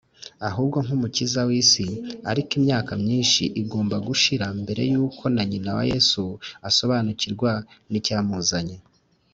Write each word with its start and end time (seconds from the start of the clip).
ahubwo 0.49 0.77
nk’Umukiza 0.85 1.41
w’isi. 1.49 1.87
Ariko 2.31 2.51
imyaka 2.59 2.91
myinshi 3.03 3.43
igomba 3.61 3.95
gushira 4.07 4.45
mbere 4.61 4.81
yuko 4.91 5.23
na 5.35 5.43
nyina 5.49 5.69
wa 5.77 5.83
Yesu 5.91 6.23
asobanukirwa 6.69 7.51
n’icyamuzanye 7.91 8.77